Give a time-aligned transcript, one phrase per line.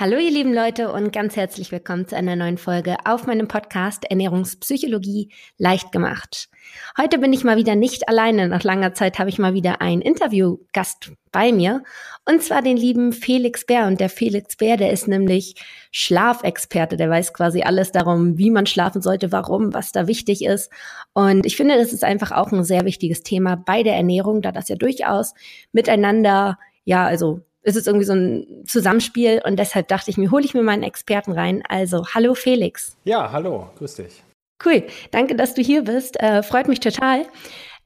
[0.00, 4.06] Hallo ihr lieben Leute und ganz herzlich willkommen zu einer neuen Folge auf meinem Podcast
[4.10, 6.48] Ernährungspsychologie leicht gemacht.
[6.96, 8.48] Heute bin ich mal wieder nicht alleine.
[8.48, 11.82] Nach langer Zeit habe ich mal wieder einen Interviewgast bei mir
[12.24, 13.86] und zwar den lieben Felix Bär.
[13.88, 15.56] Und der Felix Bär, der ist nämlich
[15.90, 16.96] Schlafexperte.
[16.96, 20.72] Der weiß quasi alles darum, wie man schlafen sollte, warum, was da wichtig ist.
[21.12, 24.50] Und ich finde, das ist einfach auch ein sehr wichtiges Thema bei der Ernährung, da
[24.50, 25.34] das ja durchaus
[25.72, 30.44] miteinander ja, also ist es irgendwie so ein Zusammenspiel und deshalb dachte ich mir, hole
[30.44, 31.62] ich mir meinen Experten rein.
[31.68, 32.96] Also, hallo Felix.
[33.04, 34.22] Ja, hallo, grüß dich.
[34.64, 36.20] Cool, danke, dass du hier bist.
[36.20, 37.26] Äh, freut mich total.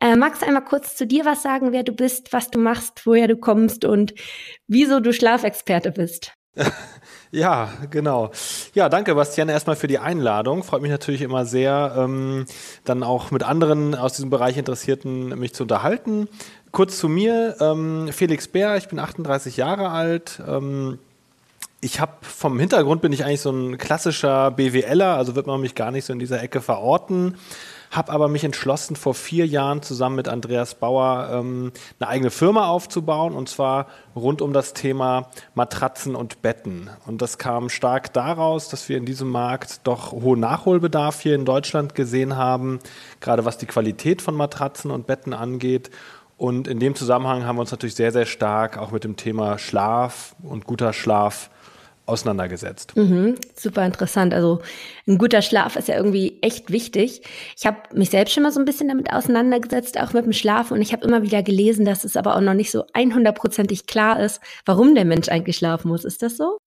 [0.01, 3.07] Äh, magst du einmal kurz zu dir was sagen, wer du bist, was du machst,
[3.07, 4.15] woher du kommst und
[4.67, 6.33] wieso du Schlafexperte bist?
[7.35, 8.31] Ja, genau.
[8.75, 10.63] Ja, danke, Bastian, erstmal für die Einladung.
[10.63, 12.45] Freut mich natürlich immer sehr, ähm,
[12.85, 16.29] dann auch mit anderen aus diesem Bereich Interessierten mich zu unterhalten.
[16.71, 20.41] Kurz zu mir, ähm, Felix Bär, ich bin 38 Jahre alt.
[20.47, 21.01] Ähm,
[21.81, 25.75] ich habe vom Hintergrund bin ich eigentlich so ein klassischer BWLer, also wird man mich
[25.75, 27.37] gar nicht so in dieser Ecke verorten
[27.95, 32.67] habe aber mich entschlossen, vor vier Jahren zusammen mit Andreas Bauer ähm, eine eigene Firma
[32.67, 36.91] aufzubauen und zwar rund um das Thema Matratzen und Betten.
[37.07, 41.45] Und das kam stark daraus, dass wir in diesem Markt doch hohen Nachholbedarf hier in
[41.45, 42.81] Deutschland gesehen haben,
[43.21, 45.91] gerade was die Qualität von Matratzen und Betten angeht.
[46.37, 49.59] Und in dem Zusammenhang haben wir uns natürlich sehr, sehr stark auch mit dem Thema
[49.59, 51.49] Schlaf und guter Schlaf
[52.07, 52.97] auseinandergesetzt.
[52.97, 54.35] Mhm, super interessant.
[54.35, 54.61] Also
[55.07, 57.23] ein guter Schlaf ist ja irgendwie echt wichtig.
[57.57, 60.71] Ich habe mich selbst schon mal so ein bisschen damit auseinandergesetzt, auch mit dem Schlaf.
[60.71, 64.21] Und ich habe immer wieder gelesen, dass es aber auch noch nicht so 100%ig klar
[64.21, 66.05] ist, warum der Mensch eigentlich schlafen muss.
[66.05, 66.59] Ist das so?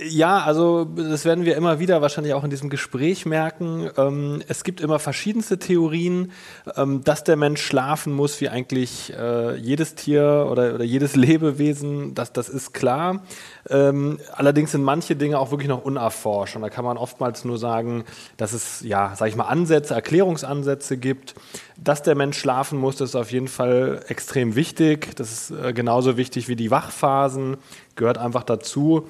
[0.00, 3.90] Ja, also das werden wir immer wieder wahrscheinlich auch in diesem Gespräch merken.
[3.98, 6.32] Ähm, es gibt immer verschiedenste Theorien,
[6.76, 12.14] ähm, dass der Mensch schlafen muss, wie eigentlich äh, jedes Tier oder, oder jedes Lebewesen,
[12.14, 13.22] das, das ist klar.
[13.68, 17.58] Ähm, allerdings sind manche Dinge auch wirklich noch unerforscht und da kann man oftmals nur
[17.58, 18.04] sagen,
[18.38, 21.34] dass es, ja, sag ich mal, Ansätze, Erklärungsansätze gibt.
[21.76, 25.16] Dass der Mensch schlafen muss, das ist auf jeden Fall extrem wichtig.
[25.16, 27.56] Das ist äh, genauso wichtig wie die Wachphasen,
[27.96, 29.06] gehört einfach dazu.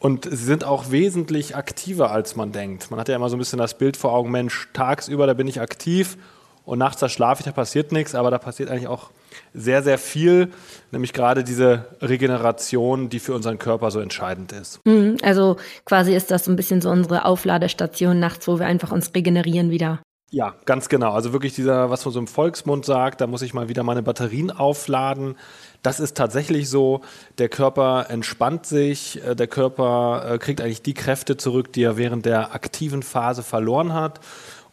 [0.00, 2.90] Und sie sind auch wesentlich aktiver, als man denkt.
[2.90, 5.46] Man hat ja immer so ein bisschen das Bild vor Augen, Mensch, tagsüber, da bin
[5.46, 6.16] ich aktiv
[6.64, 9.10] und nachts, da schlafe ich, da passiert nichts, aber da passiert eigentlich auch
[9.52, 10.52] sehr, sehr viel,
[10.90, 14.80] nämlich gerade diese Regeneration, die für unseren Körper so entscheidend ist.
[14.86, 18.92] Mhm, also quasi ist das so ein bisschen so unsere Aufladestation nachts, wo wir einfach
[18.92, 20.00] uns regenerieren wieder.
[20.32, 21.12] Ja, ganz genau.
[21.12, 24.02] Also wirklich dieser, was man so im Volksmund sagt, da muss ich mal wieder meine
[24.02, 25.36] Batterien aufladen.
[25.82, 27.00] Das ist tatsächlich so.
[27.38, 31.96] Der Körper entspannt sich, äh, der Körper äh, kriegt eigentlich die Kräfte zurück, die er
[31.96, 34.20] während der aktiven Phase verloren hat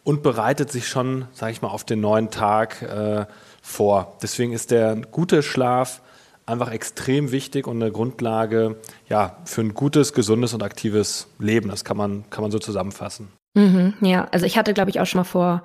[0.04, 3.26] und bereitet sich schon, sage ich mal, auf den neuen Tag äh,
[3.62, 4.16] vor.
[4.22, 6.02] Deswegen ist der gute Schlaf
[6.46, 8.76] einfach extrem wichtig und eine Grundlage
[9.08, 11.68] ja, für ein gutes, gesundes und aktives Leben.
[11.68, 13.28] Das kann man, kann man so zusammenfassen.
[13.54, 15.62] Mhm, ja, also ich hatte, glaube ich, auch schon mal vor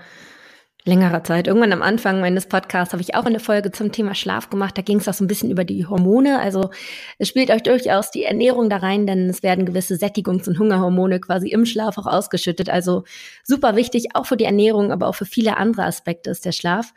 [0.86, 1.48] längerer Zeit.
[1.48, 4.78] Irgendwann am Anfang meines Podcasts habe ich auch eine Folge zum Thema Schlaf gemacht.
[4.78, 6.40] Da ging es auch so ein bisschen über die Hormone.
[6.40, 6.72] Also
[7.18, 11.20] es spielt euch durchaus die Ernährung da rein, denn es werden gewisse Sättigungs- und Hungerhormone
[11.20, 12.70] quasi im Schlaf auch ausgeschüttet.
[12.70, 13.04] Also
[13.44, 16.94] super wichtig, auch für die Ernährung, aber auch für viele andere Aspekte ist der Schlaf.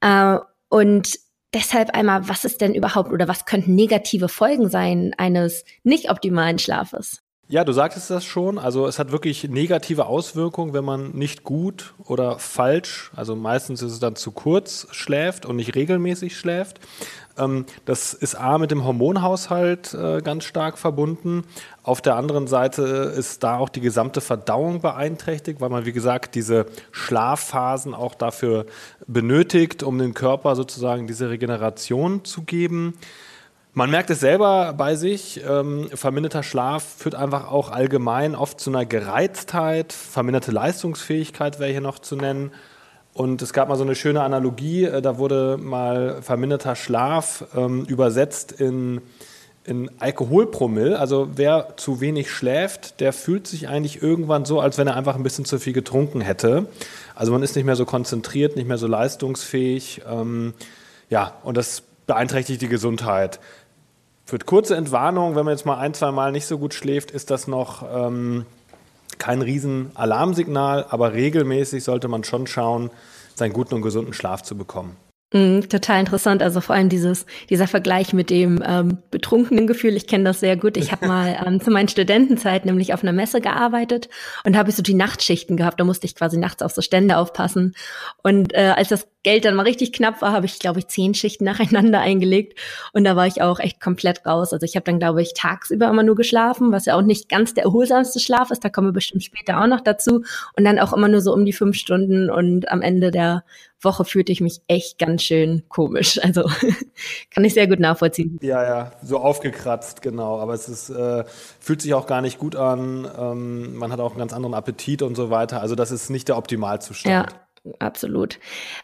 [0.00, 1.18] Äh, und
[1.52, 6.58] deshalb einmal, was ist denn überhaupt oder was könnten negative Folgen sein eines nicht optimalen
[6.58, 7.25] Schlafes?
[7.48, 8.58] Ja, du sagtest das schon.
[8.58, 13.92] Also es hat wirklich negative Auswirkungen, wenn man nicht gut oder falsch, also meistens ist
[13.92, 16.80] es dann zu kurz schläft und nicht regelmäßig schläft.
[17.38, 21.44] Ähm, das ist A mit dem Hormonhaushalt äh, ganz stark verbunden.
[21.84, 26.34] Auf der anderen Seite ist da auch die gesamte Verdauung beeinträchtigt, weil man, wie gesagt,
[26.34, 28.66] diese Schlafphasen auch dafür
[29.06, 32.94] benötigt, um dem Körper sozusagen diese Regeneration zu geben.
[33.78, 38.70] Man merkt es selber bei sich, ähm, verminderter Schlaf führt einfach auch allgemein oft zu
[38.70, 42.52] einer Gereiztheit, verminderte Leistungsfähigkeit wäre hier noch zu nennen.
[43.12, 47.84] Und es gab mal so eine schöne Analogie, äh, da wurde mal verminderter Schlaf ähm,
[47.84, 49.02] übersetzt in,
[49.64, 50.98] in Alkoholpromille.
[50.98, 55.16] Also wer zu wenig schläft, der fühlt sich eigentlich irgendwann so, als wenn er einfach
[55.16, 56.64] ein bisschen zu viel getrunken hätte.
[57.14, 60.00] Also man ist nicht mehr so konzentriert, nicht mehr so leistungsfähig.
[60.10, 60.54] Ähm,
[61.10, 63.38] ja, und das beeinträchtigt die Gesundheit.
[64.26, 67.30] Für kurze Entwarnung, wenn man jetzt mal ein, zwei Mal nicht so gut schläft, ist
[67.30, 68.44] das noch ähm,
[69.18, 72.90] kein Riesen-Alarmsignal, aber regelmäßig sollte man schon schauen,
[73.36, 74.96] seinen guten und gesunden Schlaf zu bekommen.
[75.32, 76.42] Mm, total interessant.
[76.42, 79.96] Also vor allem dieses, dieser Vergleich mit dem ähm, betrunkenen Gefühl.
[79.96, 80.76] Ich kenne das sehr gut.
[80.76, 84.08] Ich habe mal ähm, zu meinen Studentenzeit nämlich auf einer Messe gearbeitet
[84.44, 85.78] und habe ich so die Nachtschichten gehabt.
[85.78, 87.74] Da musste ich quasi nachts auf so Stände aufpassen.
[88.22, 91.12] Und äh, als das Geld dann mal richtig knapp war, habe ich, glaube ich, zehn
[91.12, 92.56] Schichten nacheinander eingelegt.
[92.92, 94.52] Und da war ich auch echt komplett raus.
[94.52, 97.52] Also ich habe dann, glaube ich, tagsüber immer nur geschlafen, was ja auch nicht ganz
[97.52, 98.64] der erholsamste Schlaf ist.
[98.64, 100.22] Da kommen wir bestimmt später auch noch dazu.
[100.56, 102.30] Und dann auch immer nur so um die fünf Stunden.
[102.30, 103.42] Und am Ende der
[103.80, 106.20] Woche fühlte ich mich echt ganz schön komisch.
[106.26, 106.48] Also
[107.30, 108.38] kann ich sehr gut nachvollziehen.
[108.42, 110.38] Ja, ja, so aufgekratzt, genau.
[110.38, 111.24] Aber es ist, äh,
[111.58, 113.10] fühlt sich auch gar nicht gut an.
[113.18, 115.60] Ähm, man hat auch einen ganz anderen Appetit und so weiter.
[115.60, 117.12] Also das ist nicht der Optimalzustand.
[117.12, 117.45] Ja
[117.78, 118.38] absolut.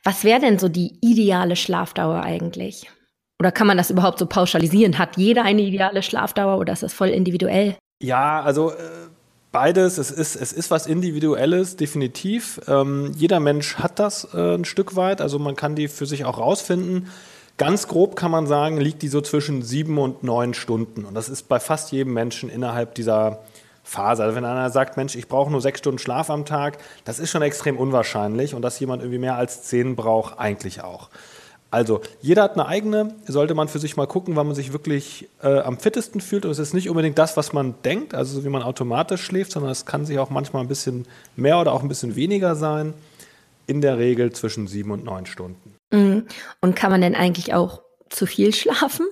[0.04, 2.90] Was wäre denn so die ideale Schlafdauer eigentlich?
[3.40, 4.98] Oder kann man das überhaupt so pauschalisieren?
[4.98, 7.76] Hat jeder eine ideale Schlafdauer oder ist das voll individuell?
[8.00, 8.74] Ja, also äh,
[9.50, 9.98] beides.
[9.98, 12.60] Es ist, es ist was Individuelles, definitiv.
[12.68, 15.20] Ähm, jeder Mensch hat das äh, ein Stück weit.
[15.20, 17.08] Also man kann die für sich auch rausfinden.
[17.58, 21.04] Ganz grob kann man sagen, liegt die so zwischen sieben und neun Stunden.
[21.04, 23.40] Und das ist bei fast jedem Menschen innerhalb dieser
[23.82, 24.22] Phase.
[24.22, 27.30] Also wenn einer sagt, Mensch, ich brauche nur sechs Stunden Schlaf am Tag, das ist
[27.30, 31.08] schon extrem unwahrscheinlich und dass jemand irgendwie mehr als zehn braucht, eigentlich auch.
[31.72, 35.28] Also jeder hat eine eigene, sollte man für sich mal gucken, wann man sich wirklich
[35.42, 36.44] äh, am fittesten fühlt.
[36.44, 39.52] Und es ist nicht unbedingt das, was man denkt, also so wie man automatisch schläft,
[39.52, 42.92] sondern es kann sich auch manchmal ein bisschen mehr oder auch ein bisschen weniger sein.
[43.66, 45.76] In der Regel zwischen sieben und neun Stunden.
[45.92, 46.26] Mhm.
[46.60, 47.80] Und kann man denn eigentlich auch
[48.10, 49.06] zu viel schlafen?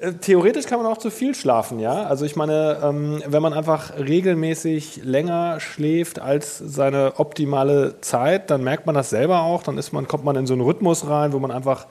[0.00, 2.04] Äh, theoretisch kann man auch zu viel schlafen, ja.
[2.04, 8.64] Also ich meine, ähm, wenn man einfach regelmäßig länger schläft als seine optimale Zeit, dann
[8.64, 9.62] merkt man das selber auch.
[9.62, 11.86] Dann ist man, kommt man in so einen Rhythmus rein, wo man einfach,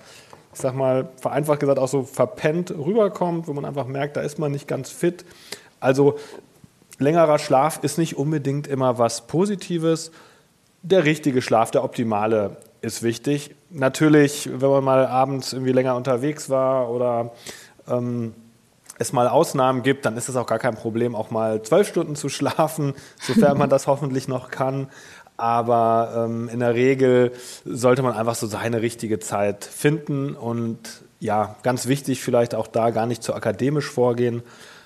[0.53, 4.37] ich sag mal, vereinfacht gesagt auch so verpennt rüberkommt, wo man einfach merkt, da ist
[4.37, 5.23] man nicht ganz fit.
[5.79, 6.17] Also
[6.99, 10.11] längerer Schlaf ist nicht unbedingt immer was Positives.
[10.81, 13.55] Der richtige Schlaf, der optimale, ist wichtig.
[13.69, 17.31] Natürlich, wenn man mal abends irgendwie länger unterwegs war oder
[17.87, 18.33] ähm,
[18.99, 22.15] es mal Ausnahmen gibt, dann ist es auch gar kein Problem, auch mal zwölf Stunden
[22.15, 24.87] zu schlafen, sofern man das hoffentlich noch kann.
[25.35, 27.31] Aber ähm, in der Regel
[27.65, 32.91] sollte man einfach so seine richtige Zeit finden und ja, ganz wichtig vielleicht auch da
[32.91, 34.43] gar nicht zu akademisch vorgehen,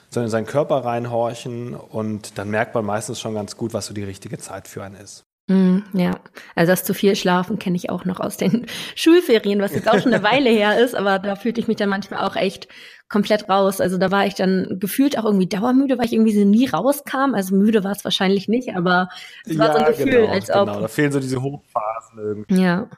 [0.09, 3.93] sondern in seinen Körper reinhorchen und dann merkt man meistens schon ganz gut, was so
[3.93, 5.26] die richtige Zeit für einen ist.
[5.47, 6.19] Mm, ja,
[6.55, 8.65] also das zu viel Schlafen kenne ich auch noch aus den
[8.95, 11.89] Schulferien, was jetzt auch schon eine Weile her ist, aber da fühlte ich mich dann
[11.89, 12.67] manchmal auch echt
[13.09, 13.79] komplett raus.
[13.79, 17.33] Also da war ich dann gefühlt auch irgendwie dauermüde, weil ich irgendwie so nie rauskam.
[17.33, 19.07] Also müde war es wahrscheinlich nicht, aber
[19.45, 20.67] es war ja, so ein Gefühl, genau, als ob.
[20.67, 22.61] Genau, da fehlen so diese Hochphasen irgendwie.
[22.61, 22.89] Ja.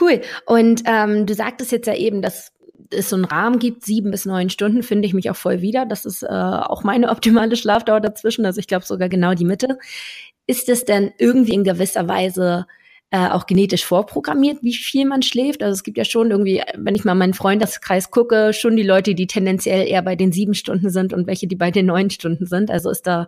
[0.00, 0.20] Cool.
[0.46, 2.52] Und ähm, du sagtest jetzt ja eben, dass
[2.90, 5.86] es so einen Rahmen gibt, sieben bis neun Stunden, finde ich mich auch voll wieder.
[5.86, 8.44] Das ist äh, auch meine optimale Schlafdauer dazwischen.
[8.44, 9.78] Also ich glaube sogar genau die Mitte.
[10.46, 12.66] Ist es denn irgendwie in gewisser Weise
[13.10, 15.62] äh, auch genetisch vorprogrammiert, wie viel man schläft?
[15.62, 19.14] Also es gibt ja schon irgendwie, wenn ich mal meinen Freundeskreis gucke, schon die Leute,
[19.14, 22.46] die tendenziell eher bei den sieben Stunden sind und welche, die bei den neun Stunden
[22.46, 22.70] sind.
[22.70, 23.26] Also ist da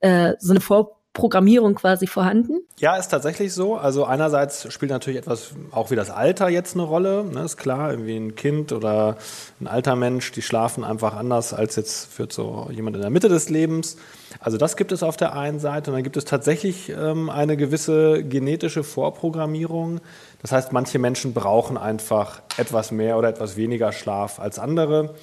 [0.00, 2.62] äh, so eine Vorprogrammiert Programmierung quasi vorhanden?
[2.78, 3.76] Ja, ist tatsächlich so.
[3.76, 7.24] Also einerseits spielt natürlich etwas auch wie das Alter jetzt eine Rolle.
[7.24, 9.18] Ne, ist klar, irgendwie ein Kind oder
[9.60, 13.28] ein alter Mensch, die schlafen einfach anders als jetzt für so jemand in der Mitte
[13.28, 13.98] des Lebens.
[14.40, 15.90] Also das gibt es auf der einen Seite.
[15.90, 20.00] Und dann gibt es tatsächlich ähm, eine gewisse genetische Vorprogrammierung.
[20.40, 25.14] Das heißt, manche Menschen brauchen einfach etwas mehr oder etwas weniger Schlaf als andere.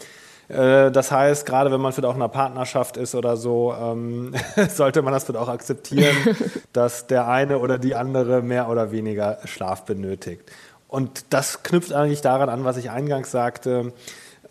[0.49, 4.33] Äh, das heißt, gerade wenn man vielleicht auch in einer Partnerschaft ist oder so, ähm,
[4.69, 6.15] sollte man das vielleicht auch akzeptieren,
[6.73, 10.43] dass der eine oder die andere mehr oder weniger Schlaf benötigt.
[10.87, 13.93] Und das knüpft eigentlich daran an, was ich eingangs sagte,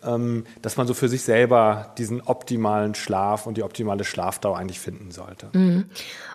[0.01, 5.11] dass man so für sich selber diesen optimalen Schlaf und die optimale Schlafdauer eigentlich finden
[5.11, 5.49] sollte.
[5.53, 5.85] Mhm.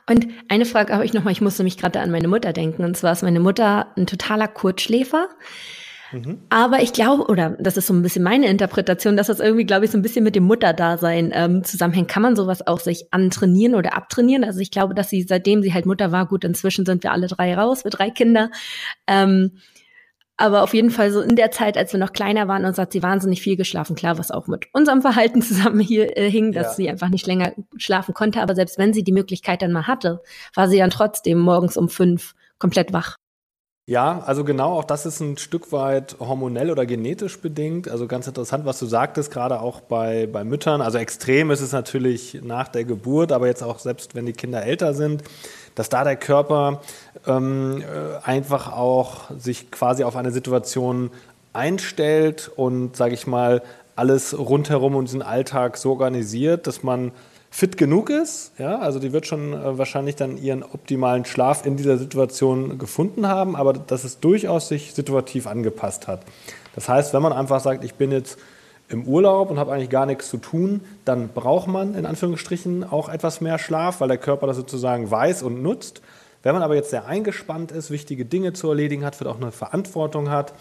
[0.08, 2.84] Und eine Frage habe ich nochmal, ich musste mich gerade an meine Mutter denken.
[2.84, 5.28] Und zwar ist meine Mutter ein totaler Kurzschläfer.
[6.12, 6.42] Mhm.
[6.50, 9.84] Aber ich glaube, oder das ist so ein bisschen meine Interpretation, dass das irgendwie, glaube
[9.86, 12.08] ich, so ein bisschen mit dem Mutterdasein ähm, zusammenhängt.
[12.08, 14.44] Kann man sowas auch sich antrainieren oder abtrainieren?
[14.44, 17.26] Also ich glaube, dass sie, seitdem sie halt Mutter war, gut, inzwischen sind wir alle
[17.26, 18.50] drei raus, wir drei Kinder.
[19.06, 19.52] Ähm,
[20.36, 22.92] aber auf jeden Fall so in der Zeit, als wir noch kleiner waren, uns hat
[22.92, 23.94] sie wahnsinnig viel geschlafen.
[23.94, 26.72] Klar, was auch mit unserem Verhalten zusammen hier äh, hing, dass ja.
[26.74, 28.40] sie einfach nicht länger schlafen konnte.
[28.40, 30.22] Aber selbst wenn sie die Möglichkeit dann mal hatte,
[30.54, 33.16] war sie dann trotzdem morgens um fünf komplett wach.
[33.86, 37.86] Ja, also genau, auch das ist ein Stück weit hormonell oder genetisch bedingt.
[37.86, 40.80] Also ganz interessant, was du sagtest, gerade auch bei, bei Müttern.
[40.80, 44.62] Also extrem ist es natürlich nach der Geburt, aber jetzt auch selbst wenn die Kinder
[44.62, 45.22] älter sind,
[45.74, 46.80] dass da der Körper
[47.26, 51.10] ähm, äh, einfach auch sich quasi auf eine Situation
[51.52, 53.62] einstellt und, sage ich mal,
[53.96, 57.12] alles rundherum und diesen Alltag so organisiert, dass man
[57.50, 58.50] fit genug ist.
[58.58, 63.28] Ja, also die wird schon äh, wahrscheinlich dann ihren optimalen Schlaf in dieser Situation gefunden
[63.28, 66.22] haben, aber dass es durchaus sich situativ angepasst hat.
[66.74, 68.38] Das heißt, wenn man einfach sagt, ich bin jetzt
[68.88, 73.08] im Urlaub und habe eigentlich gar nichts zu tun, dann braucht man in Anführungsstrichen auch
[73.08, 76.02] etwas mehr Schlaf, weil der Körper das sozusagen weiß und nutzt.
[76.42, 79.52] Wenn man aber jetzt sehr eingespannt ist, wichtige Dinge zu erledigen hat, vielleicht auch eine
[79.52, 80.52] Verantwortung hat,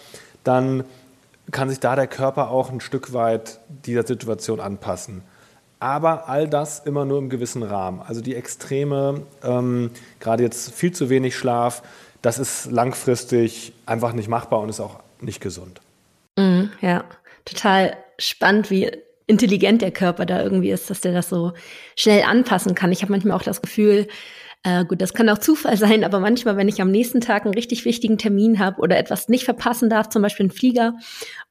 [0.46, 0.86] dann
[1.52, 5.24] kann sich da der Körper auch ein Stück weit dieser Situation anpassen.
[5.80, 8.02] Aber all das immer nur im gewissen Rahmen.
[8.02, 11.84] Also die Extreme, ähm, gerade jetzt viel zu wenig Schlaf,
[12.22, 15.82] das ist langfristig einfach nicht machbar und ist auch nicht gesund.
[16.38, 17.04] Mm, ja,
[17.44, 18.92] total spannend, wie
[19.28, 21.54] intelligent der Körper da irgendwie ist, dass der das so
[21.96, 22.92] schnell anpassen kann.
[22.92, 24.08] Ich habe manchmal auch das Gefühl,
[24.64, 27.54] äh, gut, das kann auch Zufall sein, aber manchmal, wenn ich am nächsten Tag einen
[27.54, 30.96] richtig wichtigen Termin habe oder etwas nicht verpassen darf, zum Beispiel einen Flieger,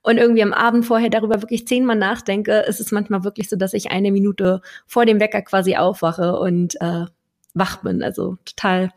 [0.03, 3.73] und irgendwie am Abend vorher darüber wirklich zehnmal nachdenke, ist es manchmal wirklich so, dass
[3.73, 7.05] ich eine Minute vor dem Wecker quasi aufwache und äh,
[7.55, 8.03] wach bin.
[8.03, 8.91] Also total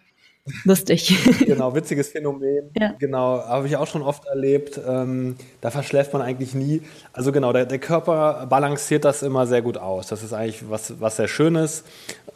[0.64, 1.16] lustig.
[1.46, 2.72] Genau, witziges Phänomen.
[2.80, 2.94] Ja.
[3.00, 4.80] Genau, habe ich auch schon oft erlebt.
[4.88, 6.82] Ähm, da verschläft man eigentlich nie.
[7.14, 10.08] Also genau, der, der, Körper balanciert das immer sehr gut aus.
[10.08, 11.84] Das ist eigentlich was, was sehr Schönes.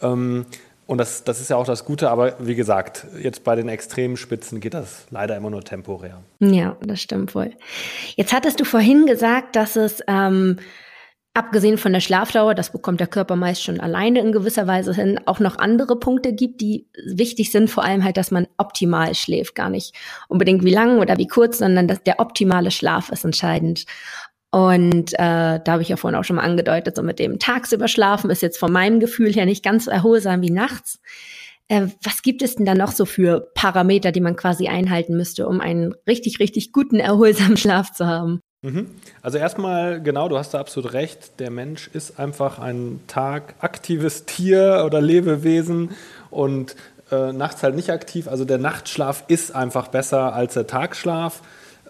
[0.02, 0.46] Ähm,
[0.90, 4.18] und das, das ist ja auch das Gute, aber wie gesagt, jetzt bei den extremen
[4.18, 6.24] Spitzen geht das leider immer nur temporär.
[6.40, 7.52] Ja, das stimmt wohl.
[8.16, 10.58] Jetzt hattest du vorhin gesagt, dass es ähm,
[11.34, 15.20] abgesehen von der Schlafdauer, das bekommt der Körper meist schon alleine in gewisser Weise hin,
[15.26, 19.56] auch noch andere Punkte gibt, die wichtig sind, vor allem halt, dass man optimal schläft,
[19.56, 19.96] gar nicht
[20.28, 23.86] unbedingt wie lang oder wie kurz, sondern dass der optimale Schlaf ist entscheidend.
[24.52, 27.88] Und äh, da habe ich ja vorhin auch schon mal angedeutet, so mit dem tagsüber
[27.88, 31.00] schlafen ist jetzt von meinem Gefühl her nicht ganz so erholsam wie nachts.
[31.68, 35.48] Äh, was gibt es denn da noch so für Parameter, die man quasi einhalten müsste,
[35.48, 38.42] um einen richtig, richtig guten, erholsamen Schlaf zu haben?
[38.62, 38.90] Mhm.
[39.22, 41.40] Also erstmal, genau, du hast da absolut recht.
[41.40, 45.92] Der Mensch ist einfach ein tagaktives Tier oder Lebewesen
[46.30, 46.76] und
[47.10, 48.28] äh, nachts halt nicht aktiv.
[48.28, 51.42] Also der Nachtschlaf ist einfach besser als der Tagschlaf.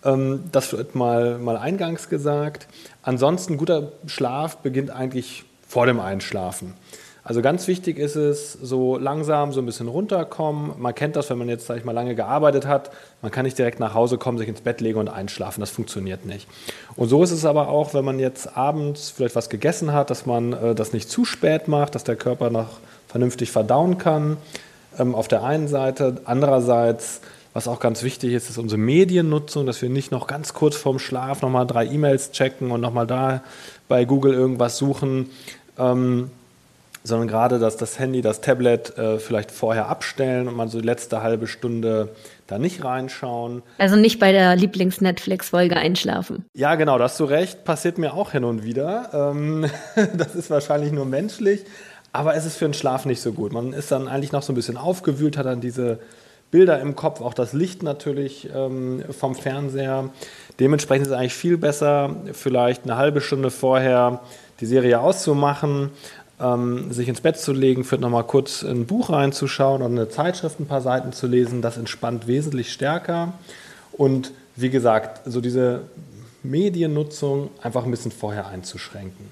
[0.04, 2.68] Ähm, das wird mal, mal eingangs gesagt.
[3.02, 6.76] Ansonsten, guter Schlaf beginnt eigentlich vor dem Einschlafen.
[7.24, 10.72] Also ganz wichtig ist es, so langsam so ein bisschen runterkommen.
[10.78, 12.92] Man kennt das, wenn man jetzt, sag ich mal, lange gearbeitet hat.
[13.22, 15.60] Man kann nicht direkt nach Hause kommen, sich ins Bett legen und einschlafen.
[15.60, 16.48] Das funktioniert nicht.
[16.96, 20.26] Und so ist es aber auch, wenn man jetzt abends vielleicht was gegessen hat, dass
[20.26, 24.38] man äh, das nicht zu spät macht, dass der Körper noch vernünftig verdauen kann.
[24.98, 26.22] Ähm, auf der einen Seite.
[26.24, 27.22] Andererseits,
[27.54, 31.00] was auch ganz wichtig ist, ist unsere Mediennutzung, dass wir nicht noch ganz kurz vorm
[31.00, 33.42] Schlaf nochmal drei E-Mails checken und nochmal da
[33.88, 35.30] bei Google irgendwas suchen.
[35.78, 36.32] Ähm,
[37.04, 40.86] sondern gerade, dass das Handy, das Tablet äh, vielleicht vorher abstellen und man so die
[40.86, 42.10] letzte halbe Stunde
[42.48, 43.64] da nicht reinschauen.
[43.78, 46.46] Also nicht bei der Lieblings-Netflix-Folge einschlafen.
[46.54, 47.64] Ja, genau, da hast du recht.
[47.64, 49.10] Passiert mir auch hin und wieder.
[49.14, 49.70] Ähm,
[50.18, 51.66] das ist wahrscheinlich nur menschlich,
[52.12, 53.54] aber es ist für den Schlaf nicht so gut.
[53.54, 56.00] Man ist dann eigentlich noch so ein bisschen aufgewühlt, hat dann diese
[56.52, 60.10] Bilder im Kopf, auch das Licht natürlich ähm, vom Fernseher.
[60.60, 64.22] Dementsprechend ist es eigentlich viel besser, vielleicht eine halbe Stunde vorher
[64.60, 65.92] die Serie auszumachen,
[66.42, 70.60] ähm, sich ins Bett zu legen, für nochmal kurz ein Buch reinzuschauen oder eine Zeitschrift
[70.60, 73.34] ein paar Seiten zu lesen, das entspannt wesentlich stärker.
[73.92, 75.82] Und wie gesagt, so diese
[76.44, 79.28] Mediennutzung einfach ein bisschen vorher einzuschränken.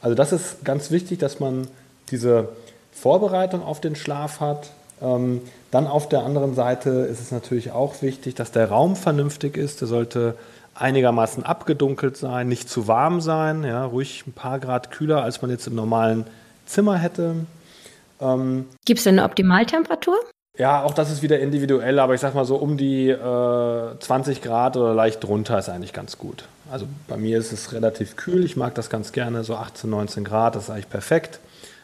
[0.00, 1.68] Also das ist ganz wichtig, dass man
[2.10, 2.48] diese
[2.92, 4.70] Vorbereitung auf den Schlaf hat.
[5.00, 9.56] Ähm, dann auf der anderen Seite ist es natürlich auch wichtig, dass der Raum vernünftig
[9.56, 9.80] ist.
[9.80, 10.34] Der sollte
[10.74, 15.50] einigermaßen abgedunkelt sein, nicht zu warm sein, ja, ruhig ein paar Grad kühler, als man
[15.50, 16.24] jetzt im normalen
[16.68, 17.46] Zimmer hätte.
[18.20, 20.16] Ähm, Gibt es denn eine Optimaltemperatur?
[20.56, 24.42] Ja, auch das ist wieder individuell, aber ich sag mal so um die äh, 20
[24.42, 26.48] Grad oder leicht drunter ist eigentlich ganz gut.
[26.70, 30.24] Also bei mir ist es relativ kühl, ich mag das ganz gerne, so 18, 19
[30.24, 31.38] Grad, das ist eigentlich perfekt.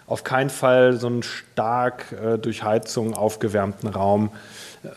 [0.07, 4.31] Auf keinen Fall so einen stark äh, durch Heizung aufgewärmten Raum.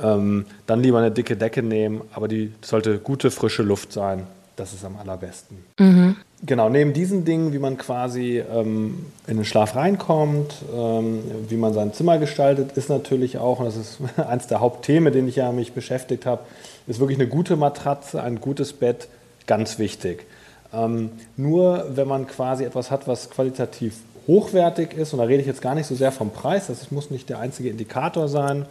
[0.02, 4.28] Ähm, dann lieber eine dicke Decke nehmen, aber die sollte gute, frische Luft sein.
[4.58, 5.64] Das ist am allerbesten.
[5.78, 6.16] Mhm.
[6.44, 11.74] Genau, neben diesen Dingen, wie man quasi ähm, in den Schlaf reinkommt, ähm, wie man
[11.74, 15.52] sein Zimmer gestaltet, ist natürlich auch, und das ist eines der Hauptthemen, denen ich ja
[15.52, 16.42] mich beschäftigt habe,
[16.88, 19.10] ist wirklich eine gute Matratze, ein gutes Bett,
[19.46, 20.26] ganz wichtig.
[20.74, 25.48] Ähm, nur wenn man quasi etwas hat, was qualitativ hochwertig ist, und da rede ich
[25.48, 28.66] jetzt gar nicht so sehr vom Preis, das muss nicht der einzige Indikator sein,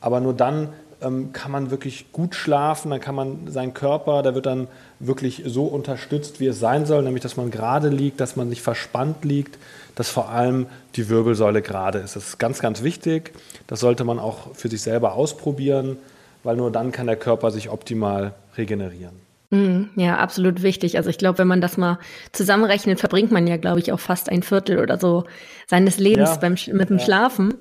[0.00, 0.70] aber nur dann
[1.02, 5.42] ähm, kann man wirklich gut schlafen, dann kann man seinen Körper, der wird dann wirklich
[5.46, 9.24] so unterstützt, wie es sein soll, nämlich dass man gerade liegt, dass man nicht verspannt
[9.24, 9.58] liegt,
[9.94, 10.66] dass vor allem
[10.96, 12.16] die Wirbelsäule gerade ist.
[12.16, 13.32] Das ist ganz, ganz wichtig.
[13.66, 15.96] Das sollte man auch für sich selber ausprobieren,
[16.42, 19.29] weil nur dann kann der Körper sich optimal regenerieren.
[19.52, 20.96] Mhm, ja, absolut wichtig.
[20.96, 21.98] Also ich glaube, wenn man das mal
[22.30, 25.24] zusammenrechnet, verbringt man ja, glaube ich, auch fast ein Viertel oder so
[25.66, 27.04] seines Lebens ja, beim, mit dem ja.
[27.04, 27.54] Schlafen.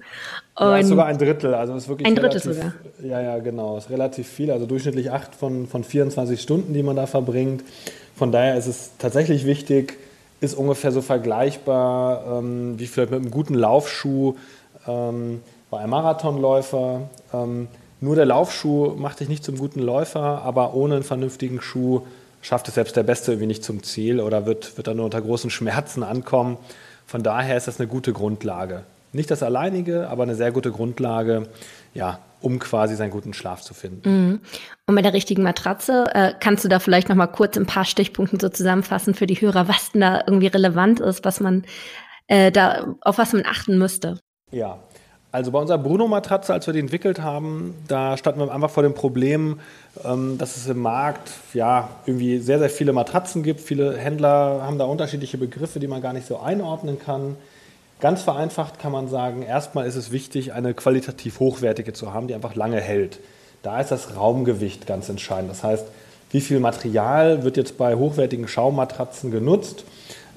[0.56, 1.56] Und ja, ist sogar ein Drittel.
[1.56, 2.74] Also ist wirklich ein Drittel relativ, sogar.
[3.02, 3.78] Ja, ja, genau.
[3.78, 4.52] Ist relativ viel.
[4.52, 7.64] Also durchschnittlich acht von, von 24 Stunden, die man da verbringt.
[8.16, 9.98] Von daher ist es tatsächlich wichtig,
[10.42, 14.36] ist ungefähr so vergleichbar ähm, wie vielleicht mit einem guten Laufschuh.
[14.88, 15.42] Ähm,
[15.72, 17.02] bei einem Marathonläufer.
[17.34, 17.68] Ähm,
[18.02, 22.02] nur der Laufschuh macht dich nicht zum guten Läufer, aber ohne einen vernünftigen Schuh
[22.42, 25.22] schafft es selbst der Beste irgendwie nicht zum Ziel oder wird, wird dann nur unter
[25.22, 26.58] großen Schmerzen ankommen.
[27.06, 28.84] Von daher ist das eine gute Grundlage.
[29.12, 31.48] Nicht das alleinige, aber eine sehr gute Grundlage,
[31.94, 34.10] ja, um quasi seinen guten Schlaf zu finden.
[34.10, 34.40] Mhm.
[34.86, 37.86] Und mit der richtigen Matratze, äh, kannst du da vielleicht noch mal kurz ein paar
[37.86, 41.66] Stichpunkten so zusammenfassen für die Hörer, was denn da irgendwie relevant ist, was man
[42.28, 44.20] äh, da, auf was man achten müsste?
[44.52, 44.80] Ja,
[45.32, 48.96] also bei unserer Bruno-Matratze, als wir die entwickelt haben, da standen wir einfach vor dem
[48.96, 49.60] Problem,
[50.04, 53.62] ähm, dass es im Markt ja irgendwie sehr, sehr viele Matratzen gibt.
[53.62, 57.36] Viele Händler haben da unterschiedliche Begriffe, die man gar nicht so einordnen kann.
[58.00, 62.34] Ganz vereinfacht kann man sagen, erstmal ist es wichtig, eine qualitativ hochwertige zu haben, die
[62.34, 63.20] einfach lange hält.
[63.62, 65.52] Da ist das Raumgewicht ganz entscheidend.
[65.52, 65.86] Das heißt,
[66.32, 69.84] wie viel Material wird jetzt bei hochwertigen Schaummatratzen genutzt,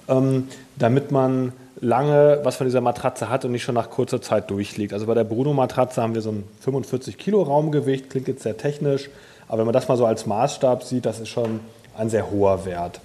[0.08, 4.50] ähm, damit man lange was von dieser Matratze hat und nicht schon nach kurzer Zeit
[4.50, 4.92] durchliegt.
[4.92, 9.10] Also bei der Bruno-Matratze haben wir so ein 45 Kilo Raumgewicht, klingt jetzt sehr technisch,
[9.48, 11.60] aber wenn man das mal so als Maßstab sieht, das ist schon
[11.98, 13.00] ein sehr hoher Wert.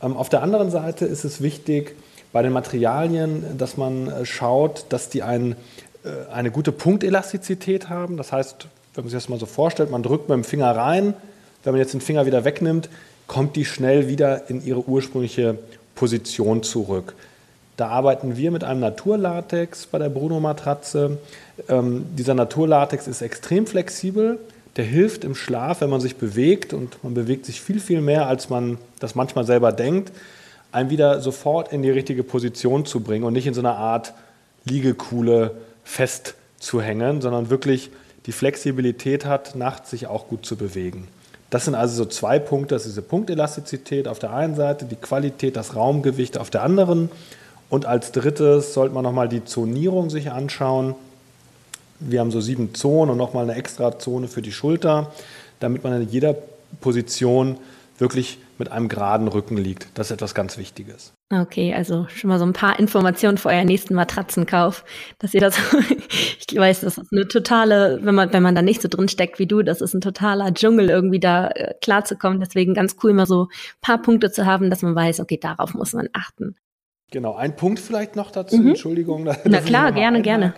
[0.00, 1.96] Ähm, auf der anderen Seite ist es wichtig
[2.32, 5.56] bei den Materialien, dass man äh, schaut, dass die ein,
[6.04, 8.16] äh, eine gute Punktelastizität haben.
[8.16, 11.14] Das heißt, wenn man sich das mal so vorstellt, man drückt mit dem Finger rein,
[11.64, 12.88] wenn man jetzt den Finger wieder wegnimmt,
[13.26, 15.58] kommt die schnell wieder in ihre ursprüngliche
[15.96, 17.14] Position zurück.
[17.76, 21.18] Da arbeiten wir mit einem Naturlatex bei der Bruno-Matratze.
[21.68, 24.38] Ähm, dieser Naturlatex ist extrem flexibel.
[24.76, 28.26] Der hilft im Schlaf, wenn man sich bewegt und man bewegt sich viel, viel mehr,
[28.26, 30.12] als man das manchmal selber denkt,
[30.70, 34.14] einen wieder sofort in die richtige Position zu bringen und nicht in so einer Art
[34.64, 35.52] Liegekuhle
[35.84, 37.90] festzuhängen, sondern wirklich
[38.26, 41.08] die Flexibilität hat, nachts sich auch gut zu bewegen.
[41.50, 44.96] Das sind also so zwei Punkte, das ist diese Punktelastizität auf der einen Seite, die
[44.96, 47.10] Qualität, das Raumgewicht auf der anderen
[47.72, 50.94] und als drittes sollte man nochmal die Zonierung sich anschauen.
[52.00, 55.10] Wir haben so sieben Zonen und nochmal eine extra Zone für die Schulter,
[55.58, 56.36] damit man in jeder
[56.82, 57.56] Position
[57.96, 59.86] wirklich mit einem geraden Rücken liegt.
[59.94, 61.14] Das ist etwas ganz Wichtiges.
[61.32, 64.84] Okay, also schon mal so ein paar Informationen für euren nächsten Matratzenkauf,
[65.18, 65.56] dass ihr das,
[66.46, 69.38] ich weiß, das ist eine totale, wenn man, wenn man da nicht so drin steckt
[69.38, 72.38] wie du, das ist ein totaler Dschungel, irgendwie da äh, klarzukommen.
[72.38, 73.48] Deswegen ganz cool, mal so ein
[73.80, 76.54] paar Punkte zu haben, dass man weiß, okay, darauf muss man achten.
[77.12, 78.70] Genau, ein Punkt vielleicht noch dazu, mhm.
[78.70, 79.24] Entschuldigung.
[79.44, 80.54] Na klar, gerne, gerne.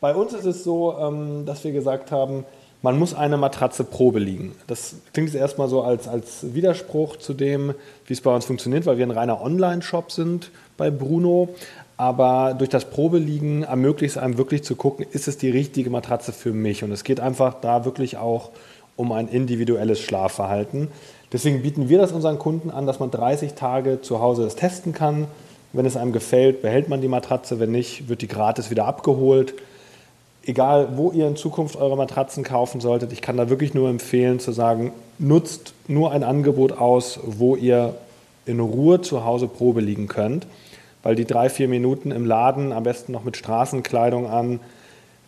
[0.00, 2.44] Bei uns ist es so, ähm, dass wir gesagt haben,
[2.82, 4.54] man muss eine Matratze Probe liegen.
[4.68, 7.74] Das klingt jetzt erstmal so als, als Widerspruch zu dem,
[8.06, 11.48] wie es bei uns funktioniert, weil wir ein reiner Online-Shop sind bei Bruno.
[11.96, 16.32] Aber durch das Probeliegen ermöglicht es einem wirklich zu gucken, ist es die richtige Matratze
[16.32, 16.84] für mich?
[16.84, 18.50] Und es geht einfach da wirklich auch
[18.94, 20.88] um ein individuelles Schlafverhalten.
[21.32, 24.92] Deswegen bieten wir das unseren Kunden an, dass man 30 Tage zu Hause das testen
[24.92, 25.26] kann
[25.72, 27.60] wenn es einem gefällt, behält man die Matratze.
[27.60, 29.54] Wenn nicht, wird die gratis wieder abgeholt.
[30.44, 34.40] Egal, wo ihr in Zukunft eure Matratzen kaufen solltet, ich kann da wirklich nur empfehlen
[34.40, 37.94] zu sagen, nutzt nur ein Angebot aus, wo ihr
[38.46, 40.46] in Ruhe zu Hause Probe liegen könnt.
[41.02, 44.60] Weil die drei, vier Minuten im Laden, am besten noch mit Straßenkleidung an,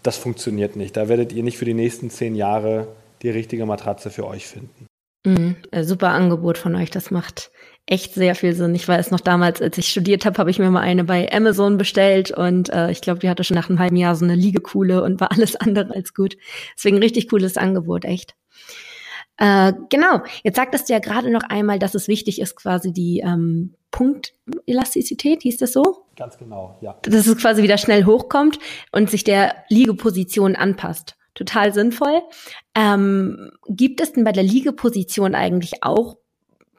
[0.03, 0.97] das funktioniert nicht.
[0.97, 2.89] Da werdet ihr nicht für die nächsten zehn Jahre
[3.23, 4.87] die richtige Matratze für euch finden.
[5.27, 6.91] Mhm, super Angebot von euch.
[6.91, 7.51] Das macht
[7.87, 8.75] echt sehr viel Sinn.
[8.75, 11.77] Ich weiß noch damals, als ich studiert habe, habe ich mir mal eine bei Amazon
[11.77, 15.03] bestellt und äh, ich glaube, die hatte schon nach einem halben Jahr so eine Liegekuhle
[15.03, 16.37] und war alles andere als gut.
[16.77, 18.35] Deswegen richtig cooles Angebot, echt.
[19.39, 23.21] Äh, genau, jetzt sagtest du ja gerade noch einmal, dass es wichtig ist, quasi die
[23.21, 26.05] ähm, Punktelastizität, hieß das so?
[26.17, 26.97] Ganz genau, ja.
[27.03, 28.59] Dass es quasi wieder schnell hochkommt
[28.93, 32.23] und sich der Liegeposition anpasst total sinnvoll.
[32.75, 36.19] Ähm, gibt es denn bei der Liegeposition eigentlich auch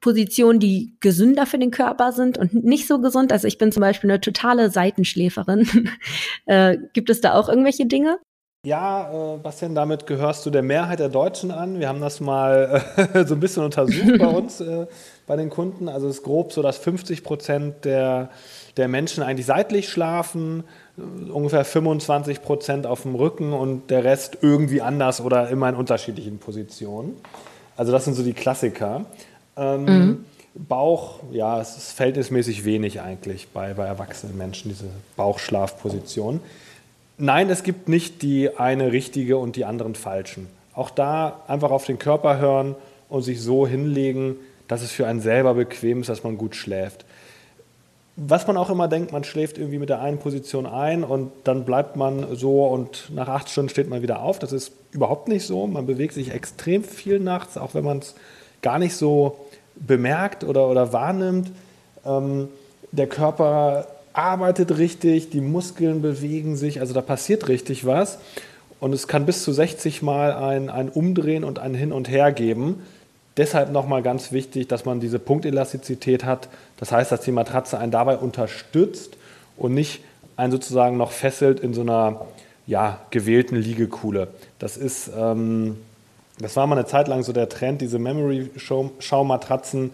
[0.02, 3.32] Positionen, die gesünder für den Körper sind und nicht so gesund?
[3.32, 5.90] Also ich bin zum Beispiel eine totale Seitenschläferin.
[6.46, 8.18] äh, gibt es da auch irgendwelche Dinge?
[8.64, 11.80] Ja, äh, Bastian, damit gehörst du der Mehrheit der Deutschen an.
[11.80, 12.84] Wir haben das mal
[13.14, 14.86] äh, so ein bisschen untersucht bei uns, äh,
[15.26, 15.90] bei den Kunden.
[15.90, 18.30] Also es ist grob so, dass 50 Prozent der,
[18.78, 20.64] der Menschen eigentlich seitlich schlafen,
[20.96, 25.76] äh, ungefähr 25 Prozent auf dem Rücken und der Rest irgendwie anders oder immer in
[25.76, 27.16] unterschiedlichen Positionen.
[27.78, 29.08] Also das sind so die Klassiker.
[29.58, 30.26] Ähm, mhm.
[30.54, 34.86] Bauch, ja, es ist verhältnismäßig wenig eigentlich bei, bei erwachsenen Menschen, diese
[35.16, 36.42] Bauchschlafposition.
[37.18, 40.48] Nein, es gibt nicht die eine richtige und die anderen falschen.
[40.74, 42.76] Auch da einfach auf den Körper hören
[43.10, 44.36] und sich so hinlegen,
[44.68, 47.06] dass es für einen selber bequem ist, dass man gut schläft.
[48.18, 51.64] Was man auch immer denkt, man schläft irgendwie mit der einen Position ein und dann
[51.64, 54.40] bleibt man so und nach acht Stunden steht man wieder auf.
[54.40, 55.66] Das ist überhaupt nicht so.
[55.66, 58.16] Man bewegt sich extrem viel nachts, auch wenn man es
[58.62, 59.38] gar nicht so
[59.76, 61.52] bemerkt oder, oder wahrnimmt.
[62.06, 62.50] Ähm,
[62.92, 68.20] der Körper arbeitet richtig, die Muskeln bewegen sich, also da passiert richtig was.
[68.80, 72.32] Und es kann bis zu 60 Mal ein, ein Umdrehen und ein Hin und Her
[72.32, 72.82] geben.
[73.38, 76.50] Deshalb nochmal ganz wichtig, dass man diese Punktelastizität hat.
[76.78, 79.18] Das heißt, dass die Matratze einen dabei unterstützt
[79.56, 80.04] und nicht
[80.36, 82.26] einen sozusagen noch fesselt in so einer
[82.68, 84.30] ja, gewählten Liegekuhle.
[84.60, 85.78] Das ist, ähm,
[86.40, 89.92] das war mal eine Zeit lang so der Trend, diese Memory-Schaumatratzen.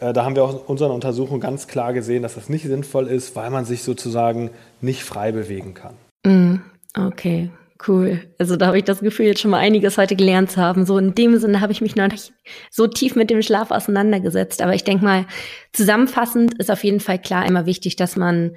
[0.00, 3.06] Äh, da haben wir auch in unseren Untersuchungen ganz klar gesehen, dass das nicht sinnvoll
[3.06, 5.94] ist, weil man sich sozusagen nicht frei bewegen kann.
[6.24, 6.60] Mm,
[6.96, 7.50] okay,
[7.86, 8.20] cool.
[8.38, 10.86] Also da habe ich das Gefühl, jetzt schon mal einiges heute gelernt zu haben.
[10.86, 12.32] So in dem Sinne habe ich mich noch nicht
[12.70, 14.62] so tief mit dem Schlaf auseinandergesetzt.
[14.62, 15.26] Aber ich denke mal,
[15.72, 18.56] zusammenfassend ist auf jeden Fall klar immer wichtig, dass man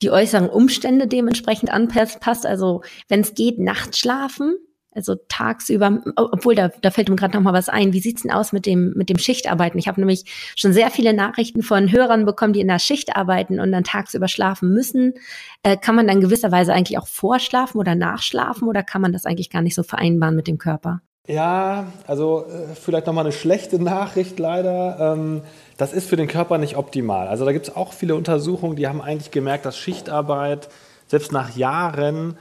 [0.00, 2.46] die äußeren Umstände dementsprechend anpasst.
[2.46, 4.56] Also wenn es geht, nachts schlafen,
[4.98, 7.92] also tagsüber, obwohl da, da fällt mir gerade noch mal was ein.
[7.92, 9.78] Wie sieht's denn aus mit dem mit dem Schichtarbeiten?
[9.78, 10.24] Ich habe nämlich
[10.56, 14.28] schon sehr viele Nachrichten von Hörern bekommen, die in der Schicht arbeiten und dann tagsüber
[14.28, 15.14] schlafen müssen.
[15.62, 19.50] Äh, kann man dann gewisserweise eigentlich auch vorschlafen oder nachschlafen oder kann man das eigentlich
[19.50, 21.00] gar nicht so vereinbaren mit dem Körper?
[21.28, 25.14] Ja, also äh, vielleicht noch mal eine schlechte Nachricht leider.
[25.14, 25.42] Ähm,
[25.76, 27.28] das ist für den Körper nicht optimal.
[27.28, 30.68] Also da gibt es auch viele Untersuchungen, die haben eigentlich gemerkt, dass Schichtarbeit
[31.06, 32.36] selbst nach Jahren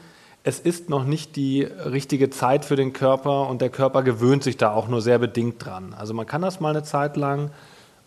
[0.47, 4.55] es ist noch nicht die richtige Zeit für den Körper und der Körper gewöhnt sich
[4.55, 5.93] da auch nur sehr bedingt dran.
[5.97, 7.51] Also man kann das mal eine Zeit lang,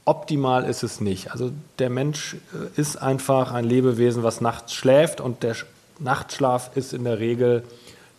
[0.07, 1.33] optimal ist es nicht.
[1.33, 5.55] Also der Mensch äh, ist einfach ein Lebewesen, was nachts schläft und der
[5.99, 7.63] Nachtschlaf ist in der Regel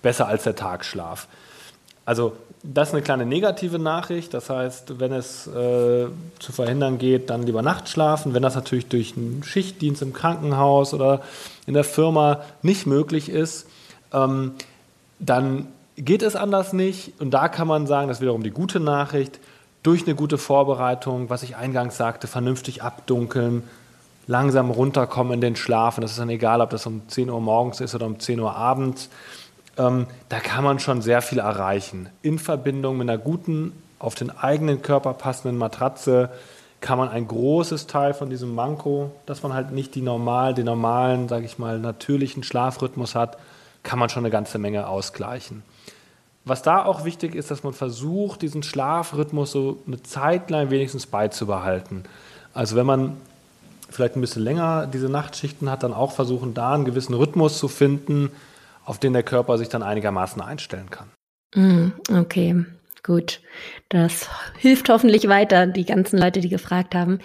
[0.03, 1.27] besser als der Tagschlaf.
[2.05, 4.36] Also das ist eine kleine negative Nachricht.
[4.36, 6.05] Das heißt, wenn es äh,
[6.38, 8.36] zu verhindern geht, dann lieber nachts schlafen.
[8.36, 11.21] Wenn das natürlich durch einen Schichtdienst im Krankenhaus oder
[11.65, 13.65] in der Firma nicht möglich ist,
[14.13, 14.54] ähm,
[15.19, 17.13] dann geht es anders nicht.
[17.19, 19.39] Und da kann man sagen, das ist wiederum die gute Nachricht,
[19.84, 23.63] durch eine gute Vorbereitung, was ich eingangs sagte, vernünftig abdunkeln,
[24.28, 25.97] langsam runterkommen in den Schlaf.
[25.97, 28.39] Und das ist dann egal, ob das um 10 Uhr morgens ist oder um 10
[28.39, 29.10] Uhr abends.
[29.78, 32.10] Ähm, da kann man schon sehr viel erreichen.
[32.21, 36.30] In Verbindung mit einer guten, auf den eigenen Körper passenden Matratze
[36.80, 40.65] kann man ein großes Teil von diesem Manko, dass man halt nicht die normal, den
[40.65, 43.38] normalen, sage ich mal, natürlichen Schlafrhythmus hat,
[43.84, 45.63] kann man schon eine ganze Menge ausgleichen.
[46.44, 51.06] Was da auch wichtig ist, dass man versucht, diesen Schlafrhythmus so eine Zeit lang wenigstens
[51.06, 52.04] beizubehalten.
[52.54, 53.17] Also wenn man
[53.89, 57.67] vielleicht ein bisschen länger diese Nachtschichten hat, dann auch versuchen, da einen gewissen Rhythmus zu
[57.67, 58.32] finden,
[58.86, 61.10] auf den der Körper sich dann einigermaßen einstellen kann.
[61.54, 62.65] Mm, okay,
[63.04, 63.41] gut.
[63.89, 67.20] Das hilft hoffentlich weiter, die ganzen Leute, die gefragt haben.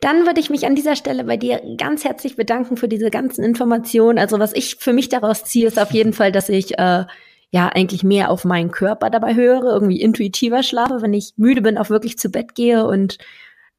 [0.00, 3.44] Dann würde ich mich an dieser Stelle bei dir ganz herzlich bedanken für diese ganzen
[3.44, 4.18] Informationen.
[4.18, 7.04] Also was ich für mich daraus ziehe, ist auf jeden Fall, dass ich äh,
[7.50, 11.76] ja eigentlich mehr auf meinen Körper dabei höre, irgendwie intuitiver schlafe, wenn ich müde bin,
[11.76, 13.18] auch wirklich zu Bett gehe und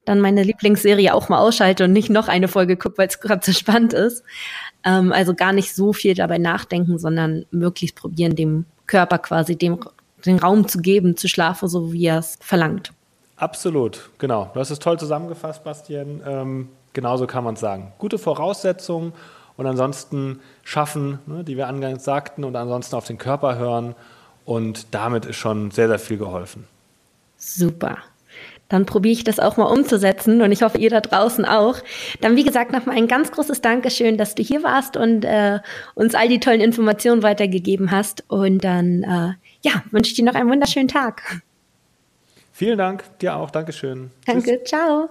[0.06, 3.44] dann meine Lieblingsserie auch mal ausschalte und nicht noch eine Folge gucke, weil es gerade
[3.44, 4.24] so spannend ist.
[4.84, 9.80] Ähm, also gar nicht so viel dabei nachdenken, sondern möglichst probieren, dem Körper quasi dem,
[10.26, 12.92] den Raum zu geben, zu schlafen, so wie er es verlangt.
[13.42, 14.52] Absolut, genau.
[14.54, 16.22] Du hast es toll zusammengefasst, Bastian.
[16.28, 17.92] Ähm, genauso kann man es sagen.
[17.98, 19.14] Gute Voraussetzungen
[19.58, 23.96] und ansonsten schaffen, ne, die wir angangs sagten, und ansonsten auf den Körper hören.
[24.46, 26.68] Und damit ist schon sehr, sehr viel geholfen.
[27.36, 27.98] Super.
[28.70, 31.78] Dann probiere ich das auch mal umzusetzen und ich hoffe, ihr da draußen auch.
[32.22, 35.62] Dann, wie gesagt, nochmal ein ganz großes Dankeschön, dass du hier warst und äh,
[35.96, 38.24] uns all die tollen Informationen weitergegeben hast.
[38.28, 39.34] Und dann, äh,
[39.68, 41.42] ja, wünsche ich dir noch einen wunderschönen Tag.
[42.62, 43.50] Vielen Dank, dir auch.
[43.50, 44.12] Dankeschön.
[44.28, 44.70] Danke, Tschüss.
[44.70, 45.10] ciao.